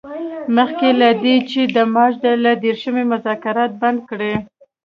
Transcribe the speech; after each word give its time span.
مخکې 0.55 0.89
له 1.01 1.09
دې 1.23 1.35
چې 1.49 1.61
د 1.75 1.77
مارچ 1.93 2.15
له 2.45 2.51
دیرشمې 2.63 3.03
مذاکرات 3.13 3.71
بند 3.81 3.99
کړي. 4.09 4.33